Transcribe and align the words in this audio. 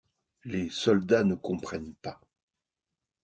Les 0.45 0.67
soldats 0.71 1.23
ne 1.23 1.35
comprennent 1.35 1.93
pas. 1.93 2.19